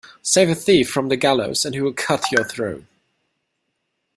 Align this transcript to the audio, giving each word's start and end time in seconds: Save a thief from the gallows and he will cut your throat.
Save 0.23 0.49
a 0.49 0.55
thief 0.55 0.89
from 0.89 1.09
the 1.09 1.15
gallows 1.15 1.63
and 1.63 1.75
he 1.75 1.81
will 1.81 1.93
cut 1.93 2.31
your 2.31 2.43
throat. 2.43 2.85